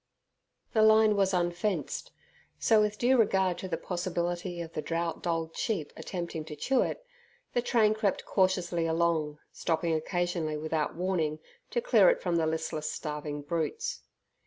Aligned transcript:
The 0.73 0.81
line 0.81 1.15
was 1.15 1.31
unfenced, 1.31 2.09
so 2.57 2.81
with 2.81 2.97
due 2.97 3.19
regard 3.19 3.59
to 3.59 3.67
the 3.67 3.77
possibility 3.77 4.59
of 4.59 4.73
the 4.73 4.81
drought 4.81 5.21
dulled 5.21 5.55
sheep 5.55 5.93
attempting 5.95 6.43
to 6.45 6.55
chew 6.55 6.81
it, 6.81 7.05
the 7.53 7.61
train 7.61 7.93
crept 7.93 8.25
cautiously 8.25 8.87
along, 8.87 9.37
stopping 9.53 9.93
occasionally, 9.93 10.57
without 10.57 10.95
warning, 10.95 11.37
to 11.69 11.81
clear 11.81 12.09
it 12.09 12.19
from 12.19 12.37
the 12.37 12.47
listless 12.47 12.91
starving 12.91 13.43
brutes. 13.43 14.01